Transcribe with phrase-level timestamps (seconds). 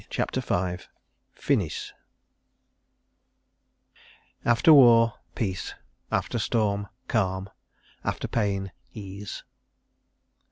[0.09, 0.83] CHAPTER V
[1.31, 1.93] Finis
[4.43, 5.75] After war, peace;
[6.11, 7.51] after storm, calm;
[8.03, 9.43] after pain, ease.